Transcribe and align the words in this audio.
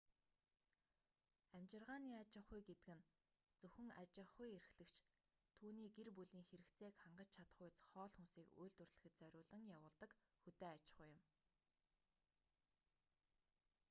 амьжиргааны 1.57 2.11
аж 2.21 2.31
ахуй 2.41 2.61
гэдэг 2.69 2.91
нь 2.97 3.07
зөвхөн 3.59 3.89
аж 4.01 4.13
ахуй 4.25 4.49
эрхлэгч 4.59 4.95
түүний 5.57 5.89
гэр 5.97 6.09
бүлийн 6.17 6.47
хэрэгцээг 6.49 6.95
хангаж 7.03 7.29
чадахуйц 7.37 7.77
хоол 7.91 8.11
хүнсийг 8.15 8.49
үйлдвэрлэхэд 8.61 9.13
зориулан 9.19 9.63
явуулдаг 9.77 10.11
хөдөө 10.43 10.67
аж 10.75 10.83
ахуй 10.91 11.09
юм 11.15 11.19